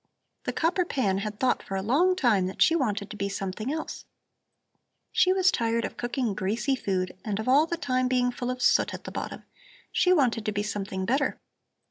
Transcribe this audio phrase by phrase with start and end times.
[0.45, 3.71] The copper pan had thought for a long time that she wanted to be something
[3.71, 4.05] else.
[5.11, 8.63] She was tired of cooking greasy food and of all the time being full of
[8.63, 9.43] soot at the bottom;
[9.91, 11.39] she wanted to be something better.